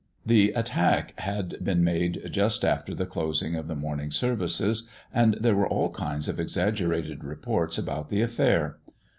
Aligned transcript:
The 0.25 0.49
attack 0.53 1.19
had 1.19 1.63
been 1.63 1.83
made 1.83 2.23
just 2.31 2.65
after 2.65 2.95
the 2.95 3.05
closing 3.05 3.53
of 3.53 3.67
the 3.67 3.75
morning 3.75 4.09
services, 4.09 4.87
and 5.13 5.35
there 5.35 5.53
were 5.53 5.67
all 5.69 5.91
kinds 5.91 6.27
of 6.27 6.39
exaggerated 6.39 7.23
reports 7.23 7.77
about 7.77 8.09
the 8.09 8.23
affair. 8.23 8.79